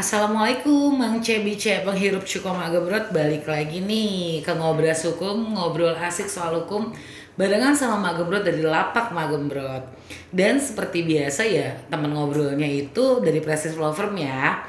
Assalamualaikum 0.00 0.96
Mang 0.96 1.20
Cebice 1.20 1.84
penghirup 1.84 2.24
cukup 2.24 2.56
Magebrot 2.56 3.12
balik 3.12 3.44
lagi 3.44 3.84
nih 3.84 4.40
ke 4.40 4.48
ngobrol 4.56 4.96
hukum 4.96 5.52
ngobrol 5.52 5.92
asik 5.92 6.24
soal 6.24 6.64
hukum 6.64 6.88
barengan 7.36 7.76
sama 7.76 8.00
Magebrot 8.08 8.40
dari 8.40 8.64
lapak 8.64 9.12
Magebrot 9.12 9.84
dan 10.32 10.56
seperti 10.56 11.04
biasa 11.04 11.44
ya 11.44 11.76
teman 11.92 12.16
ngobrolnya 12.16 12.64
itu 12.64 13.20
dari 13.20 13.44
Prestige 13.44 13.76
Law 13.76 13.92
Firm 13.92 14.16
ya. 14.16 14.64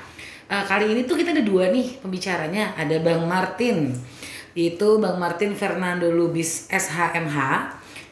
Eh, 0.51 0.63
kali 0.67 0.91
ini 0.91 1.07
tuh 1.07 1.15
kita 1.15 1.31
ada 1.31 1.47
dua 1.47 1.71
nih 1.71 2.03
pembicaranya. 2.03 2.75
Ada 2.75 2.99
Bang 2.99 3.23
Martin 3.23 3.95
itu 4.51 4.99
Bang 4.99 5.15
Martin 5.15 5.55
Fernando 5.55 6.11
Lubis 6.11 6.67
SHMH 6.67 7.39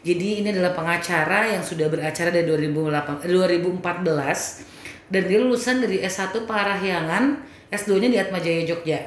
jadi 0.08 0.40
ini 0.40 0.56
adalah 0.56 0.72
pengacara 0.72 1.52
yang 1.52 1.60
sudah 1.60 1.92
beracara 1.92 2.32
dari 2.32 2.48
2008, 2.48 3.28
2014 3.28 4.79
dan 5.10 5.26
dia 5.26 5.42
lulusan 5.42 5.82
dari 5.82 6.02
S1 6.06 6.46
Parahyangan, 6.46 7.42
S2-nya 7.74 8.10
di 8.10 8.18
Atmajaya 8.22 8.62
Jogja. 8.66 9.02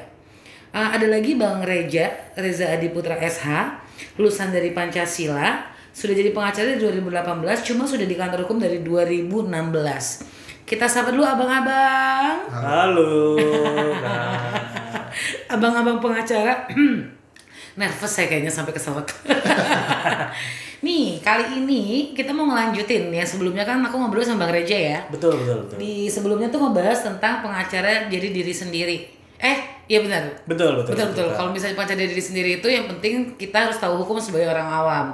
Uh, 0.73 0.89
ada 0.93 1.07
lagi 1.07 1.39
Bang 1.39 1.63
Reja, 1.63 2.11
Reza 2.35 2.67
Adiputra 2.71 3.15
SH, 3.15 3.47
lulusan 4.19 4.51
dari 4.51 4.75
Pancasila, 4.75 5.73
sudah 5.93 6.13
jadi 6.17 6.33
pengacara 6.33 6.75
dari 6.75 6.81
2018, 6.81 7.67
cuma 7.69 7.85
sudah 7.85 8.03
di 8.09 8.17
kantor 8.17 8.49
hukum 8.49 8.57
dari 8.57 8.81
2016. 8.81 9.53
Kita 10.63 10.89
sapa 10.89 11.13
dulu 11.13 11.21
abang-abang. 11.21 12.49
Halo. 12.49 13.37
Abang-abang 15.53 16.01
pengacara. 16.01 16.65
Nervous 17.77 18.09
saya 18.09 18.25
kayaknya 18.25 18.49
sampai 18.49 18.73
kesawat. 18.73 19.05
Nih, 20.83 21.23
kali 21.23 21.63
ini 21.63 22.11
kita 22.11 22.35
mau 22.35 22.43
ngelanjutin 22.51 23.07
ya. 23.07 23.23
Sebelumnya 23.23 23.63
kan 23.63 23.79
aku 23.79 23.95
ngobrol 23.95 24.19
sama 24.19 24.43
Bang 24.45 24.51
Reja 24.51 24.75
ya. 24.75 24.99
betul 25.07 25.31
betul 25.39 25.63
betul. 25.63 25.77
Di 25.79 26.11
sebelumnya 26.11 26.51
tuh 26.51 26.59
ngebahas 26.59 27.07
tentang 27.07 27.39
pengacara 27.39 28.11
jadi 28.11 28.27
diri 28.35 28.51
sendiri. 28.51 28.97
Eh, 29.43 29.59
iya 29.87 30.03
benar. 30.03 30.23
Betul 30.43 30.83
betul. 30.83 30.91
Betul 30.95 31.07
betul. 31.15 31.27
Kalau 31.35 31.49
misalnya 31.55 31.75
pengacara 31.79 32.03
diri 32.03 32.23
sendiri 32.23 32.49
itu 32.59 32.67
yang 32.67 32.91
penting 32.91 33.35
kita 33.39 33.67
harus 33.67 33.79
tahu 33.79 33.95
hukum 34.03 34.19
sebagai 34.19 34.51
orang 34.51 34.67
awam. 34.67 35.05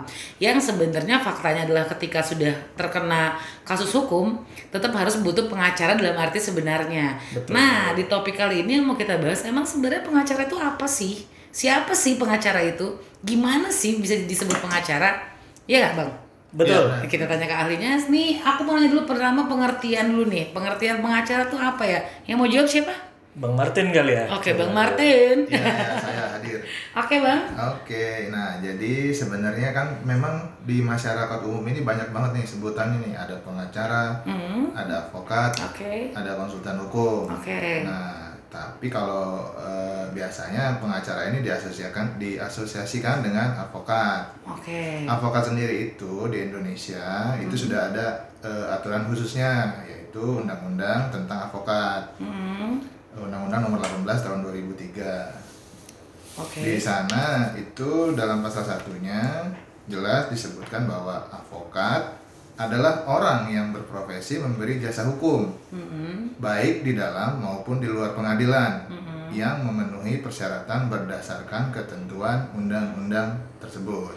Yang 0.42 0.74
sebenarnya 0.74 1.22
faktanya 1.22 1.70
adalah 1.70 1.86
ketika 1.86 2.26
sudah 2.26 2.54
terkena 2.74 3.38
kasus 3.62 3.94
hukum, 3.94 4.42
tetap 4.74 4.90
harus 4.98 5.22
butuh 5.22 5.46
pengacara 5.50 5.94
dalam 5.94 6.18
arti 6.18 6.42
sebenarnya. 6.42 7.18
Betul. 7.30 7.54
Nah, 7.54 7.94
di 7.94 8.10
topik 8.10 8.38
kali 8.38 8.66
ini 8.66 8.82
yang 8.82 8.90
mau 8.90 8.98
kita 8.98 9.22
bahas, 9.22 9.46
emang 9.46 9.70
sebenarnya 9.70 10.02
pengacara 10.02 10.50
itu 10.50 10.58
apa 10.58 10.90
sih? 10.90 11.26
Siapa 11.50 11.94
sih 11.94 12.18
pengacara 12.18 12.62
itu? 12.66 13.02
Gimana 13.22 13.74
sih 13.74 13.98
bisa 13.98 14.18
disebut 14.18 14.62
pengacara? 14.62 15.39
Iya 15.70 15.78
nggak 15.86 15.96
bang? 16.02 16.12
Betul. 16.50 16.84
Nah, 16.90 17.06
kita 17.06 17.30
tanya 17.30 17.46
ke 17.46 17.54
ahlinya. 17.54 17.94
Nih, 18.10 18.42
aku 18.42 18.66
mau 18.66 18.74
nanya 18.74 18.90
dulu 18.90 19.06
pertama 19.06 19.46
pengertian 19.46 20.10
dulu 20.10 20.26
nih. 20.34 20.50
Pengertian 20.50 20.98
pengacara 20.98 21.46
tuh 21.46 21.62
apa 21.62 21.86
ya? 21.86 22.02
Yang 22.26 22.38
mau 22.42 22.50
jawab 22.50 22.66
siapa? 22.66 22.96
Bang 23.38 23.54
Martin 23.54 23.94
kali 23.94 24.18
ya. 24.18 24.26
Oke, 24.34 24.58
Bang 24.58 24.74
Martin. 24.74 25.46
Ya, 25.46 25.62
ya, 25.62 25.94
saya 25.96 26.24
hadir. 26.34 26.58
Oke, 27.00 27.22
Bang. 27.22 27.42
Oke, 27.78 28.34
nah 28.34 28.58
jadi 28.58 29.14
sebenarnya 29.14 29.70
kan 29.72 30.02
memang 30.02 30.42
di 30.66 30.82
masyarakat 30.82 31.40
umum 31.46 31.62
ini 31.64 31.86
banyak 31.86 32.10
banget 32.10 32.42
nih 32.42 32.46
sebutannya 32.50 32.98
nih. 33.06 33.14
Ada 33.14 33.38
pengacara, 33.46 34.26
Hmm. 34.26 34.74
ada 34.74 35.06
advokat, 35.06 35.54
Oke. 35.62 36.10
ada 36.12 36.34
konsultan 36.34 36.82
hukum. 36.82 37.30
Oke. 37.30 37.86
Nah, 37.86 38.19
tapi 38.50 38.90
kalau 38.90 39.54
eh, 39.62 40.10
biasanya 40.10 40.82
pengacara 40.82 41.30
ini 41.30 41.46
diasosiasikan 41.46 42.18
diasosiasikan 42.18 43.22
dengan 43.22 43.54
advokat. 43.54 44.34
Oke. 44.42 45.06
Advokat 45.06 45.54
sendiri 45.54 45.94
itu 45.94 46.26
di 46.34 46.50
Indonesia 46.50 47.38
itu 47.38 47.54
sudah 47.54 47.94
ada 47.94 48.34
eh, 48.42 48.66
aturan 48.74 49.06
khususnya 49.06 49.86
yaitu 49.86 50.42
Undang-Undang 50.42 51.14
tentang 51.14 51.46
advokat. 51.50 52.10
Hmm. 52.18 52.82
Undang-Undang 53.14 53.70
Nomor 53.70 53.80
18 53.86 54.26
Tahun 54.26 54.42
2003. 54.42 56.42
Oke. 56.42 56.62
Di 56.66 56.82
sana 56.82 57.54
itu 57.54 58.18
dalam 58.18 58.42
pasal 58.42 58.66
satunya 58.66 59.46
jelas 59.90 60.30
disebutkan 60.30 60.90
bahwa 60.90 61.26
advokat 61.34 62.19
adalah 62.60 63.08
orang 63.08 63.48
yang 63.48 63.72
berprofesi 63.72 64.44
memberi 64.44 64.84
jasa 64.84 65.08
hukum 65.08 65.48
Hmm. 65.72 66.36
baik 66.36 66.84
di 66.84 66.92
dalam 66.94 67.40
maupun 67.40 67.80
di 67.80 67.88
luar 67.88 68.12
pengadilan 68.12 68.84
yang 69.30 69.62
memenuhi 69.62 70.20
persyaratan 70.20 70.90
berdasarkan 70.90 71.70
ketentuan 71.70 72.50
undang-undang 72.52 73.38
tersebut. 73.62 74.12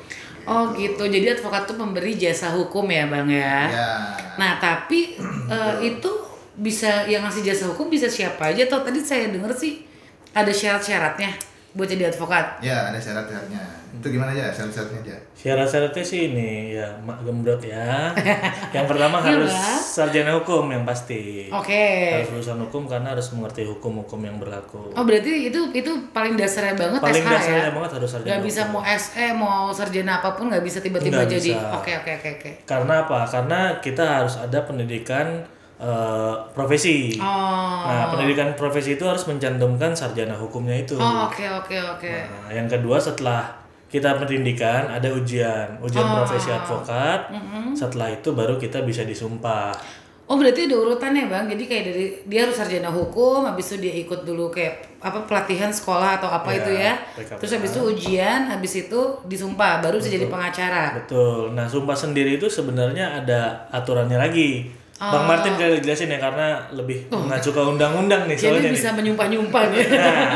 Oh 0.49 0.73
gitu. 0.75 1.05
Jadi 1.05 1.39
advokat 1.39 1.69
tuh 1.69 1.77
pemberi 1.77 2.17
jasa 2.17 2.51
hukum 2.57 2.89
ya, 2.89 3.07
Bang 3.07 3.29
ya. 3.29 3.69
Ya. 3.69 3.93
Nah, 4.41 4.57
tapi 4.59 5.15
eh, 5.53 5.75
itu 5.85 6.11
bisa 6.57 7.05
yang 7.07 7.23
ngasih 7.29 7.45
jasa 7.45 7.65
hukum 7.71 7.93
bisa 7.93 8.09
siapa 8.09 8.51
aja 8.51 8.65
atau 8.67 8.81
tadi 8.81 9.01
saya 9.05 9.29
dengar 9.29 9.53
sih 9.53 9.85
ada 10.33 10.53
syarat-syaratnya 10.53 11.52
buat 11.73 11.87
jadi 11.87 12.05
advokat. 12.07 12.61
Ya, 12.61 12.87
ada 12.87 12.97
syarat-syaratnya. 12.97 13.63
Itu 13.93 14.09
gimana 14.09 14.29
aja 14.31 14.49
syarat-syaratnya 14.49 14.99
aja? 15.03 15.17
Syarat-syaratnya 15.33 16.01
sih 16.03 16.21
ini 16.27 16.51
ya 16.73 16.89
mak 16.99 17.21
gembrot 17.21 17.61
ya. 17.61 18.13
Yang 18.77 18.87
pertama 18.87 19.17
Iya, 19.19 19.29
harus 19.31 19.53
sarjana 19.83 20.33
hukum 20.35 20.69
yang 20.69 20.83
pasti. 20.83 21.49
Oke. 21.49 22.17
Harus 22.17 22.33
lulusan 22.33 22.57
hukum 22.59 22.85
karena 22.85 23.13
harus 23.13 23.29
mengerti 23.31 23.65
hukum-hukum 23.65 24.21
yang 24.21 24.37
berlaku. 24.37 24.93
Oh 24.93 25.05
berarti 25.05 25.49
itu 25.49 25.61
itu 25.71 25.93
paling 26.11 26.35
dasarnya 26.35 26.73
banget 26.75 27.01
Paling 27.01 27.21
SH 27.21 27.31
dasarnya 27.31 27.63
ya? 27.63 27.73
banget 27.73 27.91
harus 27.95 28.11
sarjana 28.11 28.31
Gak 28.31 28.43
bisa 28.43 28.61
hukum. 28.63 28.73
mau 28.75 28.83
SE 28.87 29.27
mau 29.33 29.61
sarjana 29.71 30.13
apa 30.19 30.29
pun 30.33 30.45
nggak 30.49 30.65
bisa 30.65 30.79
tiba-tiba 30.79 31.25
jadi. 31.27 31.53
Oke 31.75 31.93
oke 31.95 32.11
oke 32.17 32.29
oke. 32.37 32.51
Karena 32.65 32.95
apa? 33.03 33.25
Karena 33.25 33.61
kita 33.79 34.05
harus 34.21 34.35
ada 34.37 34.59
pendidikan 34.63 35.45
eh, 35.83 36.35
profesi. 36.55 37.19
Oh. 37.19 37.83
Nah, 37.83 38.07
pendidikan 38.09 38.55
profesi 38.55 38.95
itu 38.95 39.03
harus 39.03 39.27
mencantumkan 39.27 39.91
sarjana 39.93 40.33
hukumnya 40.33 40.79
itu. 40.79 40.95
Oh 40.95 41.27
oke 41.27 41.43
oke 41.43 41.77
oke. 41.99 42.13
Nah, 42.31 42.51
yang 42.55 42.71
kedua 42.71 42.97
setelah 42.97 43.51
kita 43.91 44.17
pendidikan 44.17 44.89
ada 44.89 45.11
ujian, 45.11 45.77
ujian 45.83 46.07
Oh. 46.07 46.23
profesi 46.23 46.49
advokat. 46.49 47.29
Setelah 47.75 48.09
itu 48.09 48.31
baru 48.33 48.57
kita 48.57 48.81
bisa 48.83 49.03
disumpah. 49.03 49.75
Oh 50.23 50.39
berarti 50.39 50.65
ada 50.65 50.79
urutannya 50.79 51.29
bang. 51.29 51.45
Jadi 51.45 51.65
kayak 51.67 51.85
dari 51.93 52.05
dia 52.25 52.47
harus 52.47 52.57
sarjana 52.57 52.89
hukum, 52.89 53.45
habis 53.45 53.69
itu 53.69 53.85
dia 53.85 53.93
ikut 54.01 54.25
dulu 54.25 54.49
kayak 54.49 54.97
apa 55.03 55.27
pelatihan 55.27 55.69
sekolah 55.69 56.23
atau 56.23 56.31
apa 56.31 56.49
Ya, 56.49 56.57
itu 56.57 56.71
ya. 56.73 56.93
PKPK. 57.19 57.37
Terus 57.43 57.53
habis 57.59 57.71
itu 57.75 57.81
ujian, 57.85 58.41
habis 58.49 58.73
itu 58.79 59.01
disumpah, 59.29 59.83
baru 59.83 59.99
bisa 60.01 60.09
jadi 60.09 60.31
pengacara. 60.31 60.97
Betul. 61.05 61.53
Nah, 61.53 61.67
sumpah 61.69 61.93
sendiri 61.93 62.41
itu 62.41 62.47
sebenarnya 62.49 63.21
ada 63.21 63.67
aturannya 63.69 64.17
lagi. 64.17 64.71
Bang 65.05 65.27
Martin 65.27 65.55
kali 65.55 65.79
jelasin 65.79 66.07
ya 66.09 66.19
karena 66.19 66.47
lebih 66.71 67.11
mengacu 67.11 67.51
ke 67.51 67.59
undang-undang 67.59 68.25
nih 68.25 68.33
Jadi 68.33 68.47
soalnya 68.55 68.71
bisa 68.71 68.89
nih. 68.89 68.97
menyumpah-nyumpah 68.97 69.63
nih. 69.69 69.83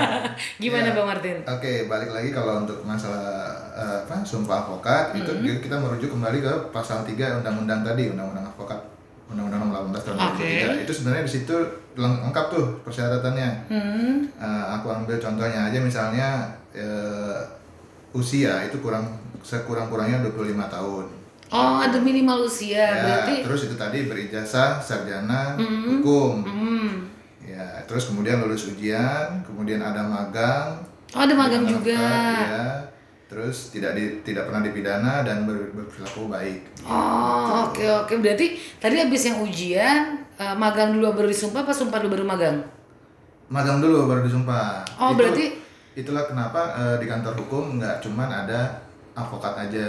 Gimana 0.62 0.86
Ya. 0.86 0.92
bang 0.92 1.06
Martin? 1.06 1.36
Oke, 1.44 1.72
balik 1.86 2.10
lagi 2.10 2.30
kalau 2.30 2.60
untuk 2.60 2.82
masalah 2.82 3.46
eh, 3.72 3.98
apa 4.02 4.20
sumpah 4.22 4.56
advokat 4.60 5.14
itu 5.14 5.30
dia- 5.40 5.60
kita 5.60 5.76
merujuk 5.76 6.10
kembali 6.10 6.38
ke 6.40 6.52
pasal 6.70 7.00
3 7.00 7.14
undang-undang 7.36 7.80
tadi, 7.80 8.08
undang-undang 8.08 8.42
advokat. 8.44 8.80
Undang-undang 9.26 9.58
nomor 9.60 9.86
18 9.86 10.02
tahun. 10.04 10.16
2003. 10.34 10.82
Itu 10.82 10.92
sebenarnya 10.92 11.22
di 11.22 11.32
situ 11.32 11.56
leng- 11.94 12.22
lengkap 12.22 12.46
tuh 12.48 12.66
persyaratannya. 12.82 13.50
Hmm. 13.68 14.16
Eh, 14.32 14.64
aku 14.72 14.86
ambil 14.88 15.14
contohnya 15.16 15.66
aja 15.66 15.78
misalnya 15.78 16.28
eh, 16.72 17.38
usia 18.12 18.64
itu 18.64 18.78
kurang 18.78 19.06
sekurang-kurangnya 19.40 20.24
25 20.24 20.34
tahun. 20.66 21.06
Oh 21.48 21.78
ada 21.78 21.94
minimal 21.96 22.42
usia 22.42 22.74
Ya, 22.76 23.02
berarti. 23.22 23.34
terus 23.42 23.60
itu 23.64 23.74
tadi 23.74 23.98
berijazah 24.04 24.78
sarjana 24.78 25.54
hukum. 25.56 26.42
Hmm. 26.42 27.06
Ya, 27.40 27.62
terus 27.84 28.10
kemudian 28.10 28.38
lulus 28.38 28.66
ujian, 28.66 29.38
kemudian 29.40 29.78
ada 29.78 30.02
magang, 30.02 30.82
Oh 31.08 31.22
ada 31.22 31.30
magang 31.32 31.62
juga. 31.62 31.94
ya. 31.94 32.66
Terus 33.26 33.70
tidak 33.70 33.92
di, 33.92 34.22
tidak 34.22 34.46
pernah 34.46 34.58
dipidana 34.60 35.22
dan 35.22 35.42
ber, 35.44 35.70
berperilaku 35.72 36.26
baik. 36.26 36.58
Oh 36.82 37.66
oke 37.66 37.82
oke 38.00 38.14
berarti 38.16 38.46
tadi 38.76 38.98
habis 38.98 39.22
yang 39.24 39.38
ujian 39.40 40.02
eh, 40.32 40.54
magang 40.54 40.90
dulu 40.92 41.10
baru 41.12 41.28
disumpah 41.28 41.62
apa 41.62 41.70
sumpah 41.70 41.98
dulu 42.00 42.10
baru 42.12 42.24
magang? 42.24 42.56
Magang 43.46 43.78
dulu 43.78 44.06
baru 44.06 44.22
disumpah. 44.22 44.82
Oh, 44.96 45.10
Itu- 45.10 45.18
berarti- 45.20 45.52
itulah 45.96 46.22
kenapa 46.24 46.60
eh, 46.72 46.96
di 46.98 47.06
kantor 47.06 47.34
hukum 47.40 47.78
nggak 47.78 47.98
cuman 48.00 48.28
ada 48.28 48.82
advokat 49.16 49.54
aja. 49.56 49.88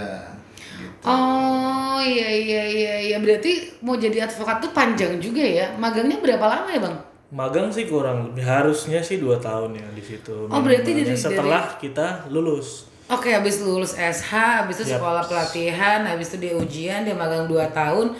Gitu. 0.77 1.03
Oh 1.03 1.99
iya 1.99 2.29
iya 2.29 2.63
iya 2.63 2.93
iya 3.11 3.17
berarti 3.17 3.81
mau 3.81 3.97
jadi 3.97 4.23
advokat 4.25 4.63
tuh 4.63 4.71
panjang 4.71 5.19
juga 5.19 5.43
ya. 5.43 5.75
Magangnya 5.75 6.17
berapa 6.17 6.45
lama 6.47 6.69
ya 6.71 6.79
bang? 6.79 6.97
Magang 7.27 7.67
sih 7.67 7.83
kurang 7.91 8.31
lebih 8.31 8.47
harusnya 8.47 9.03
sih 9.03 9.19
dua 9.19 9.35
tahun 9.35 9.75
ya 9.75 9.87
di 9.91 9.99
situ. 9.99 10.47
Oh, 10.47 10.61
berarti 10.63 10.95
dari- 10.95 11.11
setelah 11.11 11.75
kita 11.75 12.31
lulus. 12.31 12.87
Oke, 13.07 13.31
habis 13.31 13.63
lulus 13.63 13.95
SH, 13.95 14.31
habis 14.63 14.83
itu 14.83 14.91
Yap. 14.91 14.99
sekolah 14.99 15.23
pelatihan, 15.23 16.03
habis 16.03 16.27
itu 16.31 16.43
dia 16.43 16.53
ujian, 16.59 17.07
dia 17.07 17.15
magang 17.15 17.47
2 17.47 17.71
tahun, 17.71 18.11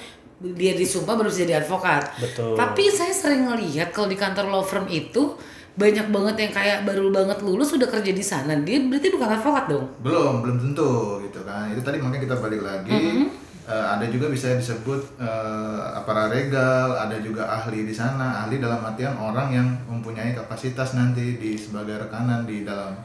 dia 0.55 0.79
disumpah 0.79 1.19
baru 1.19 1.27
jadi 1.27 1.59
advokat. 1.59 2.07
Betul. 2.15 2.55
Tapi 2.55 2.87
saya 2.87 3.11
sering 3.11 3.51
ngelihat 3.51 3.91
kalau 3.91 4.07
di 4.07 4.15
kantor 4.15 4.47
law 4.47 4.63
firm 4.63 4.87
itu 4.87 5.35
banyak 5.77 6.09
banget 6.09 6.35
yang 6.41 6.51
kayak 6.51 6.79
baru 6.83 7.13
banget 7.13 7.37
lulus 7.45 7.69
sudah 7.69 7.85
kerja 7.85 8.09
di 8.09 8.25
sana. 8.25 8.57
Dia 8.65 8.81
berarti 8.81 9.13
bukan 9.13 9.29
advokat 9.29 9.65
dong. 9.69 9.85
Belum, 10.01 10.41
belum 10.41 10.57
tentu 10.57 11.21
gitu 11.21 11.45
kan. 11.45 11.69
Itu 11.69 11.85
tadi 11.85 12.01
makanya 12.01 12.25
kita 12.25 12.35
balik 12.41 12.61
lagi. 12.65 12.89
Mm-hmm. 12.89 13.27
Eh, 13.67 13.85
ada 13.85 14.07
juga 14.07 14.31
bisa 14.31 14.55
disebut 14.55 15.19
uh, 15.19 15.99
paralegal, 16.01 16.97
ada 16.97 17.19
juga 17.19 17.51
ahli 17.51 17.83
di 17.83 17.91
sana. 17.91 18.47
Ahli 18.47 18.57
dalam 18.57 18.79
artian 18.79 19.13
orang 19.19 19.51
yang 19.51 19.67
mempunyai 19.85 20.31
kapasitas 20.33 20.95
nanti 20.95 21.35
di 21.35 21.59
sebagai 21.59 22.07
rekanan 22.07 22.47
di 22.47 22.63
dalam 22.63 22.95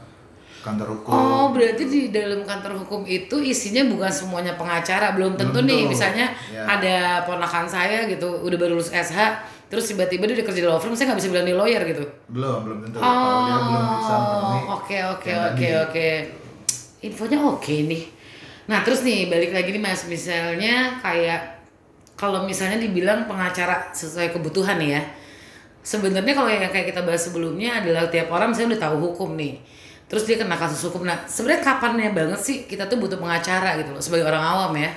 kantor 0.63 0.95
hukum. 0.97 1.11
Oh, 1.11 1.47
berarti 1.51 1.83
di 1.83 2.01
dalam 2.09 2.47
kantor 2.47 2.79
hukum 2.81 3.03
itu 3.03 3.35
isinya 3.43 3.83
bukan 3.85 4.07
semuanya 4.07 4.55
pengacara, 4.55 5.11
belum 5.11 5.35
tentu 5.35 5.59
Belum 5.59 5.67
nih. 5.67 5.79
tentu. 5.83 5.91
Misalnya 5.91 6.27
Ya. 6.47 6.63
ada 6.63 6.95
ponakan 7.27 7.67
saya 7.67 8.07
gitu, 8.07 8.31
udah 8.39 8.55
baru 8.55 8.79
lulus 8.79 8.87
SH, 8.87 9.19
terus 9.73 9.89
tiba-tiba 9.89 10.29
dia 10.29 10.37
udah 10.37 10.45
kerja 10.45 10.61
di 10.61 10.69
law 10.69 10.77
firm, 10.77 10.93
saya 10.93 11.09
nggak 11.09 11.19
bisa 11.25 11.29
bilang 11.33 11.45
dia 11.49 11.57
lawyer 11.57 11.81
gitu. 11.89 12.05
Belum, 12.29 12.61
belum 12.61 12.77
tentu. 12.85 13.01
Kalau 13.01 13.37
dia 13.49 13.57
belum 13.57 13.85
bisa 13.97 14.13
Oh, 14.13 14.77
oke 14.77 14.97
oke 15.17 15.31
oke 15.33 15.67
oke. 15.89 16.09
Infonya 17.01 17.41
oke 17.41 17.73
nih. 17.89 18.03
Nah 18.69 18.85
terus 18.85 19.01
nih 19.01 19.33
balik 19.33 19.49
lagi 19.49 19.73
nih 19.73 19.81
mas, 19.81 20.05
misalnya 20.05 21.01
kayak 21.01 21.65
kalau 22.13 22.45
misalnya 22.45 22.77
dibilang 22.77 23.25
pengacara 23.25 23.89
sesuai 23.89 24.29
kebutuhan 24.29 24.77
nih 24.77 24.93
ya. 24.93 25.01
Sebenarnya 25.81 26.37
kalau 26.37 26.53
yang 26.53 26.69
kayak 26.69 26.93
kita 26.93 27.01
bahas 27.01 27.25
sebelumnya 27.25 27.81
adalah 27.81 28.05
tiap 28.13 28.29
orang 28.29 28.53
misalnya 28.53 28.77
udah 28.77 28.83
tahu 28.85 28.95
hukum 29.09 29.33
nih. 29.33 29.57
Terus 30.05 30.29
dia 30.29 30.37
kena 30.37 30.53
kasus 30.53 30.85
hukum. 30.85 31.01
Nah 31.01 31.25
sebenarnya 31.25 31.65
kapannya 31.65 32.13
banget 32.13 32.37
sih 32.37 32.57
kita 32.69 32.85
tuh 32.85 33.01
butuh 33.01 33.17
pengacara 33.17 33.81
gitu 33.81 33.89
loh 33.89 34.03
sebagai 34.05 34.29
orang 34.29 34.45
awam 34.45 34.77
ya. 34.77 34.93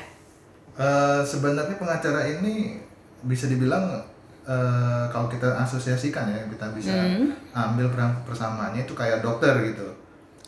Eh, 0.76 1.20
sebenarnya 1.24 1.80
pengacara 1.80 2.28
ini 2.28 2.76
bisa 3.24 3.48
dibilang 3.48 4.04
eh, 4.46 5.04
kalau 5.10 5.26
kita 5.26 5.50
asosiasikan 5.52 6.26
ya 6.26 6.38
kita 6.46 6.66
bisa 6.70 6.94
Hmm. 6.94 7.34
ambil 7.52 7.90
persamaannya 8.22 8.82
itu 8.82 8.94
kayak 8.94 9.20
dokter 9.20 9.50
gitu. 9.64 9.86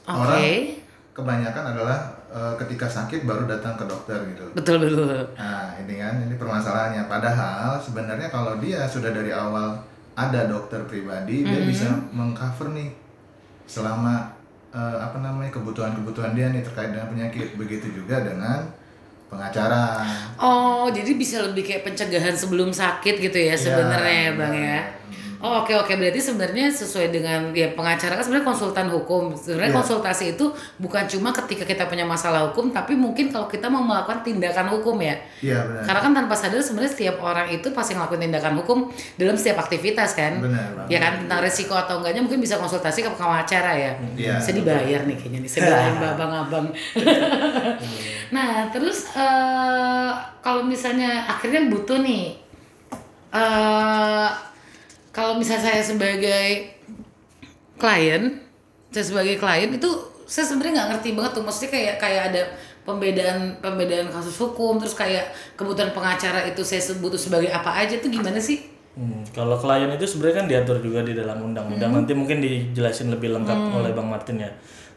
Oke. 0.04 0.14
Orang 0.14 0.42
kebanyakan 1.12 1.64
adalah 1.74 1.98
eh, 2.28 2.54
ketika 2.56 2.86
sakit 2.86 3.24
baru 3.24 3.44
datang 3.44 3.74
ke 3.74 3.84
dokter 3.84 4.14
gitu. 4.28 4.44
Betul 4.52 4.78
betul. 4.78 5.08
Nah 5.34 5.74
ini 5.76 5.94
kan 5.96 6.14
ini 6.20 6.34
permasalahannya. 6.34 7.04
Padahal 7.06 7.74
sebenarnya 7.76 8.28
kalau 8.28 8.56
dia 8.58 8.84
sudah 8.84 9.10
dari 9.10 9.32
awal 9.32 9.74
ada 10.14 10.46
dokter 10.46 10.78
pribadi 10.84 11.42
dia 11.42 11.58
Hmm. 11.58 11.66
bisa 11.66 11.88
mengcover 12.10 12.70
nih 12.70 12.90
selama 13.64 14.30
eh, 14.68 14.96
apa 15.00 15.18
namanya 15.18 15.48
kebutuhan-kebutuhan 15.50 16.36
dia 16.36 16.52
nih 16.52 16.60
terkait 16.60 16.92
dengan 16.92 17.08
penyakit. 17.08 17.56
Begitu 17.56 17.88
juga 17.94 18.20
dengan 18.20 18.62
pengacara. 19.28 20.02
Oh, 20.40 20.88
jadi 20.88 21.12
bisa 21.14 21.44
lebih 21.44 21.62
kayak 21.68 21.84
pencegahan 21.84 22.34
sebelum 22.34 22.72
sakit 22.72 23.20
gitu 23.20 23.38
ya 23.38 23.54
sebenarnya 23.54 24.18
ya, 24.18 24.30
Bang 24.34 24.54
ya. 24.56 24.97
Oh, 25.38 25.62
oke 25.62 25.70
oke 25.70 25.94
berarti 25.94 26.18
sebenarnya 26.18 26.66
sesuai 26.66 27.08
dengan 27.08 27.54
ya 27.54 27.70
pengacara 27.70 28.18
kan 28.18 28.26
sebenarnya 28.26 28.42
konsultan 28.44 28.90
hukum. 28.90 29.30
Sebenarnya 29.32 29.70
Iya. 29.70 29.78
konsultasi 29.78 30.24
itu 30.34 30.50
bukan 30.76 31.06
cuma 31.06 31.30
ketika 31.30 31.62
kita 31.62 31.86
punya 31.86 32.02
masalah 32.02 32.50
hukum, 32.50 32.68
tapi 32.68 32.92
mungkin 32.92 33.30
kalau 33.30 33.46
kita 33.46 33.66
mau 33.66 33.78
melakukan 33.80 34.20
tindakan 34.20 34.66
hukum 34.68 34.98
ya. 34.98 35.14
Iya 35.38 35.62
benar. 35.62 35.82
Karena 35.86 36.00
kan 36.02 36.12
tanpa 36.12 36.34
sadar 36.34 36.58
sebenarnya 36.58 36.90
setiap 36.90 37.16
orang 37.20 37.46
itu 37.48 37.70
pasti 37.70 37.94
ngelakuin 37.94 38.26
tindakan 38.26 38.58
hukum 38.58 38.78
dalam 39.14 39.38
setiap 39.38 39.62
aktivitas 39.62 40.10
kan. 40.12 40.42
Benar. 40.42 40.90
Ya 40.90 40.98
kan 40.98 41.22
tentang 41.22 41.38
resiko 41.38 41.72
atau 41.72 42.02
enggaknya 42.02 42.18
mungkin 42.18 42.42
bisa 42.42 42.58
konsultasi 42.58 43.06
ke 43.06 43.10
pengacara 43.14 43.72
ya. 43.72 43.92
Iya, 44.18 44.42
Saya 44.42 44.58
betul. 44.58 44.66
dibayar 44.66 45.00
nih 45.06 45.16
kayaknya 45.16 45.38
nih. 45.38 45.50
Saya 45.50 45.60
belain 45.64 45.94
abang-abang. 46.02 46.66
nah 48.34 48.66
terus 48.68 49.06
eh, 49.14 50.10
kalau 50.42 50.66
misalnya 50.66 51.24
akhirnya 51.26 51.70
butuh 51.70 52.02
nih. 52.02 52.34
eh 53.28 54.28
kalau 55.18 55.34
misalnya 55.34 55.74
saya 55.74 55.82
sebagai 55.82 56.78
klien, 57.74 58.38
saya 58.94 59.02
sebagai 59.02 59.34
klien 59.34 59.74
itu 59.74 59.90
saya 60.30 60.46
sebenarnya 60.46 60.78
nggak 60.78 60.88
ngerti 60.94 61.08
banget 61.18 61.32
tuh. 61.34 61.42
Maksudnya 61.42 61.70
kayak 61.74 61.94
kayak 61.98 62.22
ada 62.30 62.42
pembedaan 62.86 63.58
pembedaan 63.58 64.06
kasus 64.14 64.38
hukum, 64.38 64.78
terus 64.78 64.94
kayak 64.94 65.34
kebutuhan 65.58 65.90
pengacara 65.90 66.46
itu 66.46 66.62
saya 66.62 66.78
sebut 66.78 67.18
tuh 67.18 67.18
sebagai 67.18 67.50
apa 67.50 67.82
aja 67.82 67.98
tuh 67.98 68.14
gimana 68.14 68.38
sih? 68.38 68.62
Hmm, 68.94 69.26
kalau 69.34 69.58
klien 69.58 69.90
itu 69.90 70.06
sebenarnya 70.06 70.36
kan 70.38 70.46
diatur 70.46 70.78
juga 70.78 71.02
di 71.02 71.18
dalam 71.18 71.42
undang-undang. 71.42 71.98
Nanti 71.98 72.14
mungkin 72.14 72.38
dijelasin 72.38 73.10
lebih 73.10 73.34
lengkap 73.34 73.58
oleh 73.74 73.90
Bang 73.90 74.06
Martin 74.06 74.38
ya. 74.38 74.50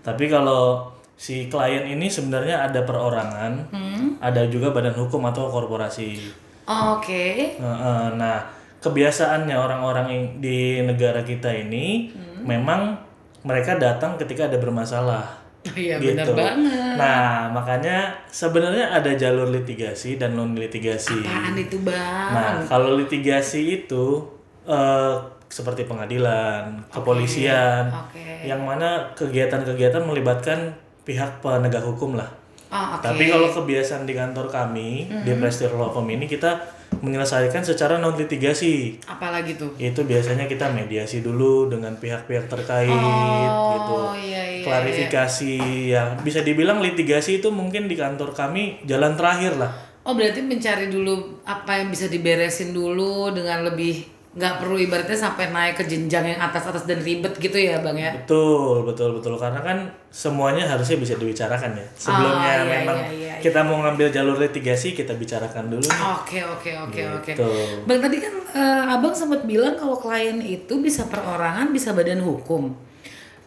Tapi 0.05 0.29
kalau 0.29 0.89
si 1.17 1.49
klien 1.49 1.85
ini 1.89 2.09
sebenarnya 2.09 2.69
ada 2.69 2.85
perorangan, 2.85 3.73
ada 4.21 4.41
juga 4.49 4.69
badan 4.69 4.93
hukum 4.93 5.25
atau 5.25 5.49
korporasi. 5.49 6.17
Oke. 6.65 7.57
Heeh, 7.57 8.03
Nah, 8.17 8.60
kebiasaannya 8.81 9.55
orang-orang 9.55 10.41
di 10.41 10.81
negara 10.81 11.21
kita 11.21 11.53
ini 11.53 12.09
memang 12.41 12.97
mereka 13.45 13.77
datang 13.77 14.17
ketika 14.17 14.49
ada 14.49 14.57
bermasalah. 14.57 15.41
Iya 15.61 16.01
benar 16.01 16.33
banget. 16.33 16.97
Nah, 16.97 17.53
makanya 17.53 18.09
sebenarnya 18.33 18.97
ada 18.97 19.13
jalur 19.13 19.53
litigasi 19.53 20.17
dan 20.17 20.33
non 20.33 20.57
litigasi. 20.57 21.21
Apaan 21.21 21.53
itu 21.53 21.77
bang? 21.85 22.33
Nah, 22.33 22.65
kalau 22.65 22.97
litigasi 22.97 23.85
itu 23.85 24.25
eh, 24.65 25.15
seperti 25.51 25.85
pengadilan, 25.85 26.81
kepolisian, 26.89 27.93
Oke. 27.93 28.47
yang 28.47 28.65
mana 28.65 29.13
kegiatan-kegiatan 29.13 30.01
melibatkan 30.01 30.73
pihak 31.05 31.45
penegak 31.45 31.85
hukum 31.85 32.17
lah. 32.17 32.29
Oh, 32.71 32.95
oke. 32.95 33.03
Tapi 33.03 33.27
kalau 33.27 33.51
kebiasaan 33.51 34.07
di 34.07 34.15
kantor 34.15 34.47
kami 34.47 35.11
di 35.27 35.31
Prestige 35.35 35.75
Law 35.75 35.91
Firm 35.91 36.07
ini 36.07 36.23
kita 36.23 36.79
menyelesaikan 37.03 37.63
secara 37.63 37.99
non 37.99 38.15
litigasi. 38.15 38.99
Apalagi 39.07 39.59
tuh? 39.59 39.75
Itu 39.75 40.07
biasanya 40.07 40.47
kita 40.47 40.71
mediasi 40.71 41.19
dulu 41.19 41.67
dengan 41.67 41.99
pihak-pihak 41.99 42.47
terkait 42.47 42.87
gitu. 42.91 43.95
Oh 43.95 44.15
iya 44.15 44.43
iya. 44.59 44.63
Klarifikasi 44.63 45.55
ya 45.91 46.15
bisa 46.19 46.43
dibilang 46.43 46.79
litigasi 46.79 47.43
itu 47.43 47.51
mungkin 47.51 47.91
di 47.91 47.99
kantor 47.99 48.31
kami 48.31 48.83
jalan 48.87 49.19
terakhir 49.19 49.59
lah. 49.59 49.71
Oh 50.01 50.17
berarti 50.17 50.41
mencari 50.41 50.89
dulu 50.89 51.43
apa 51.45 51.77
yang 51.77 51.93
bisa 51.93 52.09
diberesin 52.09 52.73
dulu 52.73 53.29
dengan 53.35 53.67
lebih 53.67 54.10
nggak 54.31 54.63
perlu 54.63 54.79
ibaratnya 54.79 55.19
sampai 55.19 55.51
naik 55.51 55.75
ke 55.75 55.83
jenjang 55.91 56.23
yang 56.23 56.39
atas-atas 56.39 56.87
dan 56.87 57.03
ribet 57.03 57.35
gitu 57.35 57.59
ya 57.59 57.83
bang 57.83 57.99
ya? 57.99 58.11
Betul, 58.15 58.87
betul, 58.87 59.19
betul. 59.19 59.35
Karena 59.35 59.59
kan 59.59 59.91
semuanya 60.07 60.63
harusnya 60.63 60.95
bisa 61.03 61.19
dibicarakan 61.19 61.75
ya. 61.75 61.85
Sebelumnya 61.99 62.53
iya, 62.63 62.63
memang 62.63 62.97
iya, 63.11 63.11
iya, 63.11 63.33
kita 63.43 63.59
mau 63.67 63.83
ngambil 63.83 64.07
jalur 64.07 64.39
litigasi, 64.39 64.95
kita 64.95 65.19
bicarakan 65.19 65.75
dulu. 65.75 65.83
Oke 66.15 66.39
oke 66.47 66.71
oke 66.87 67.01
oke. 67.19 67.31
Gitu. 67.35 67.47
Bang 67.83 67.99
tadi 67.99 68.23
kan 68.23 68.33
eh, 68.55 68.93
abang 68.95 69.11
sempat 69.11 69.43
bilang 69.43 69.75
kalau 69.75 69.99
klien 69.99 70.39
itu 70.39 70.79
bisa 70.79 71.11
perorangan 71.11 71.67
bisa 71.75 71.91
badan 71.91 72.23
hukum. 72.23 72.71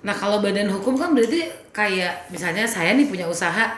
Nah 0.05 0.13
kalau 0.13 0.45
badan 0.45 0.69
hukum 0.69 1.01
kan 1.01 1.17
berarti 1.17 1.49
kayak 1.73 2.29
misalnya 2.29 2.69
saya 2.69 2.93
nih 2.93 3.09
punya 3.09 3.25
usaha, 3.25 3.73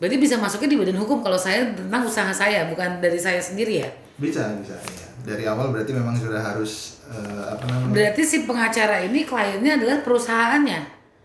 berarti 0.00 0.16
bisa 0.16 0.40
masuknya 0.40 0.72
di 0.72 0.78
badan 0.80 0.96
hukum 0.96 1.20
kalau 1.20 1.36
saya 1.36 1.76
tentang 1.76 2.08
usaha 2.08 2.32
saya 2.32 2.64
bukan 2.72 3.04
dari 3.04 3.20
saya 3.20 3.36
sendiri 3.36 3.84
ya? 3.84 4.07
Bisa, 4.18 4.50
bisa. 4.58 4.74
Ya. 4.74 5.08
Dari 5.34 5.44
awal 5.46 5.70
berarti 5.70 5.94
memang 5.94 6.18
sudah 6.18 6.42
harus 6.42 6.98
eh, 7.06 7.42
apa 7.46 7.64
namanya? 7.70 7.94
Berarti 7.94 8.22
si 8.26 8.36
pengacara 8.42 9.06
ini 9.06 9.22
kliennya 9.22 9.78
adalah 9.78 10.02
perusahaannya. 10.02 10.80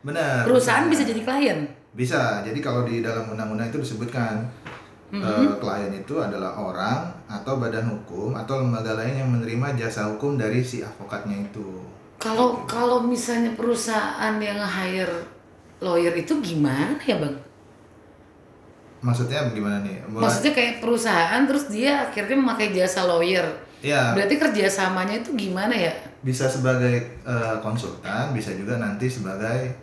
Benar. 0.06 0.46
Perusahaan 0.46 0.86
benar. 0.86 0.94
bisa 0.94 1.04
jadi 1.10 1.22
klien. 1.26 1.60
Bisa. 1.98 2.22
Jadi 2.46 2.60
kalau 2.62 2.86
di 2.86 3.02
dalam 3.02 3.34
undang-undang 3.34 3.74
itu 3.74 3.82
disebutkan 3.82 4.46
eh, 5.10 5.54
klien 5.58 5.94
itu 5.98 6.16
adalah 6.22 6.54
orang 6.54 7.10
atau 7.26 7.58
badan 7.58 7.90
hukum 7.90 8.38
atau 8.38 8.62
lembaga 8.62 8.94
lain 8.94 9.26
yang 9.26 9.30
menerima 9.34 9.74
jasa 9.74 10.14
hukum 10.14 10.38
dari 10.38 10.62
si 10.62 10.86
advokatnya 10.86 11.50
itu. 11.50 11.82
Kalau 12.22 12.64
kalau 12.70 13.02
misalnya 13.04 13.58
perusahaan 13.58 14.38
yang 14.38 14.62
hire 14.62 15.28
lawyer 15.82 16.14
itu 16.14 16.40
gimana 16.40 16.96
ya 17.04 17.18
bang? 17.20 17.36
Maksudnya 19.04 19.46
bagaimana 19.46 19.84
nih? 19.84 20.00
Buat- 20.08 20.24
Maksudnya 20.24 20.52
kayak 20.52 20.74
perusahaan 20.80 21.42
terus 21.44 21.68
dia 21.68 22.08
akhirnya 22.08 22.36
memakai 22.36 22.72
jasa 22.72 23.04
lawyer. 23.04 23.44
ya 23.80 24.16
Berarti 24.16 24.40
kerjasamanya 24.40 25.20
itu 25.20 25.36
gimana 25.36 25.76
ya? 25.76 25.92
bisa 26.24 26.48
sebagai 26.48 27.20
eh, 27.22 27.56
konsultan, 27.60 28.32
bisa 28.32 28.56
juga 28.56 28.80
nanti 28.80 29.06
sebagai 29.06 29.76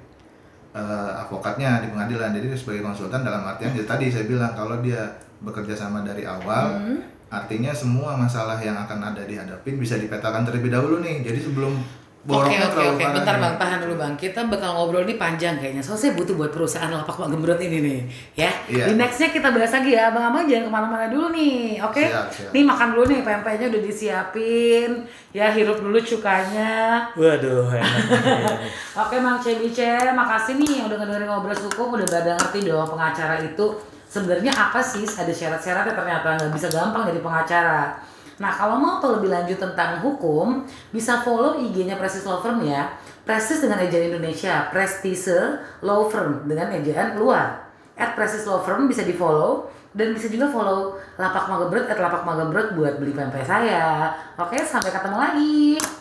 eh, 0.72 1.10
advokatnya 1.16 1.80
di 1.80 1.88
pengadilan. 1.88 2.32
Jadi 2.32 2.46
sebagai 2.54 2.80
konsultan 2.80 3.20
dalam 3.20 3.44
artian 3.44 3.70
ya 3.70 3.84
tadi 3.84 4.08
saya 4.08 4.24
bilang 4.24 4.50
kalau 4.50 4.80
dia 4.80 5.04
bekerja 5.38 5.72
sama 5.74 6.00
dari 6.00 6.24
awal, 6.24 6.80
artinya 7.28 7.70
semua 7.70 8.12
masalah 8.14 8.56
yang 8.56 8.76
akan 8.78 9.00
ada 9.06 9.22
dihadapin 9.22 9.76
bisa 9.76 9.96
dipetakan 9.96 10.42
terlebih 10.42 10.68
dahulu 10.70 11.00
nih. 11.00 11.20
Jadi 11.20 11.40
sebelum 11.42 11.76
Oke 12.20 12.52
oke 12.52 12.82
oke, 12.84 13.04
bentar 13.16 13.40
nih. 13.40 13.42
bang, 13.48 13.54
tahan 13.56 13.78
dulu 13.80 13.96
bang. 13.96 14.12
Kita 14.12 14.44
bakal 14.44 14.76
ngobrol 14.76 15.08
nih 15.08 15.16
panjang 15.16 15.56
kayaknya. 15.56 15.80
Soalnya 15.80 16.04
saya 16.04 16.12
butuh 16.20 16.36
buat 16.36 16.52
perusahaan 16.52 16.92
lapak 16.92 17.16
Pak 17.16 17.32
Gembrot 17.32 17.56
ini 17.64 17.80
nih, 17.80 18.00
ya. 18.36 18.52
Iya. 18.68 18.92
Di 18.92 18.94
nextnya 19.00 19.32
kita 19.32 19.48
bahas 19.48 19.72
lagi 19.72 19.96
ya, 19.96 20.12
abang-abang 20.12 20.44
jangan 20.44 20.68
ke 20.68 20.72
mana-mana 20.76 21.06
dulu 21.08 21.32
nih, 21.32 21.80
oke? 21.80 21.96
Siap, 21.96 22.28
siap. 22.28 22.50
Nih 22.52 22.62
makan 22.68 22.88
dulu 22.92 23.04
nih, 23.08 23.20
pempeknya 23.24 23.66
udah 23.72 23.80
disiapin, 23.80 24.90
ya 25.32 25.48
hirup 25.48 25.80
dulu 25.80 25.96
cukanya. 25.96 27.08
Waduh, 27.16 27.72
enak. 27.72 28.04
Oke 29.00 29.16
Mang 29.16 29.40
Cebice, 29.40 30.12
makasih 30.12 30.60
nih 30.60 30.84
yang 30.84 30.92
udah 30.92 31.00
ngedengerin 31.00 31.24
ngobrol 31.24 31.56
hukum, 31.56 31.96
udah 31.96 32.04
pada 32.04 32.36
ngerti 32.36 32.68
dong 32.68 32.84
pengacara 32.84 33.40
itu 33.40 33.66
sebenarnya 34.04 34.52
apa 34.52 34.84
sih? 34.84 35.08
Ada 35.08 35.32
syarat-syaratnya 35.32 35.96
ternyata 35.96 36.36
nggak 36.36 36.52
bisa 36.52 36.68
gampang 36.68 37.08
jadi 37.08 37.24
pengacara. 37.24 37.96
Nah 38.40 38.48
kalau 38.56 38.80
mau 38.80 38.96
tahu 38.98 39.20
lebih 39.20 39.28
lanjut 39.28 39.60
tentang 39.60 40.00
hukum, 40.00 40.64
bisa 40.90 41.20
follow 41.20 41.60
IG-nya 41.60 42.00
Prestige 42.00 42.24
Law 42.24 42.40
Firm 42.40 42.64
ya. 42.64 42.88
Prestige 43.28 43.68
dengan 43.68 43.84
ejaan 43.84 44.16
Indonesia, 44.16 44.72
Prestige 44.72 45.60
Law 45.84 46.08
Firm 46.08 46.48
dengan 46.48 46.72
ejaan 46.72 47.20
luar. 47.20 47.68
At 48.00 48.16
Prestige 48.16 48.48
Law 48.48 48.64
Firm 48.64 48.88
bisa 48.88 49.04
di 49.04 49.12
follow 49.12 49.68
Dan 49.90 50.14
bisa 50.14 50.30
juga 50.30 50.46
follow 50.46 50.94
Lapak 51.18 51.50
Magebrot 51.50 51.90
at 51.90 51.98
Lapak 51.98 52.22
Magebrot 52.22 52.78
buat 52.78 53.02
beli 53.02 53.10
pempek 53.10 53.42
saya. 53.42 54.14
Oke, 54.38 54.62
sampai 54.62 54.94
ketemu 54.94 55.18
lagi. 55.18 55.99